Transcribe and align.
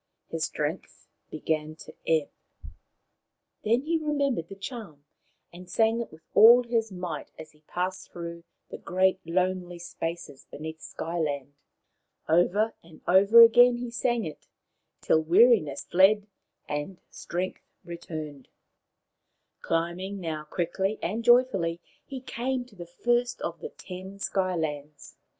His 0.29 0.45
strength 0.45 1.05
began 1.29 1.75
to 1.75 1.93
ebb. 2.07 2.31
Then 3.63 3.81
he 3.81 3.99
remembered 3.99 4.47
the 4.49 4.55
charm, 4.55 5.05
and 5.53 5.69
sang 5.69 6.01
it 6.01 6.11
with 6.11 6.23
all 6.33 6.63
his 6.63 6.91
might 6.91 7.29
as 7.37 7.51
he 7.51 7.61
passed 7.67 8.11
through 8.11 8.43
the 8.71 8.79
great 8.79 9.19
lonely 9.27 9.77
spaces 9.77 10.47
beneath 10.49 10.81
Sky 10.81 11.19
land. 11.19 11.53
Over 12.27 12.73
and 12.81 13.01
over 13.07 13.43
again 13.43 13.77
he 13.77 13.91
sang 13.91 14.25
it, 14.25 14.47
till 15.01 15.21
weariness 15.21 15.83
fled 15.85 16.25
and 16.67 16.99
strength 17.11 17.61
returned. 17.85 18.47
Climbing 19.61 20.19
now 20.19 20.45
quickly 20.45 20.97
and 21.03 21.23
joyfully, 21.23 21.79
he 22.03 22.21
came 22.21 22.65
to 22.65 22.75
the 22.75 22.87
first 22.87 23.39
of 23.41 23.59
the 23.59 23.69
ten 23.69 24.17
Sky 24.17 24.55
lands. 24.55 25.15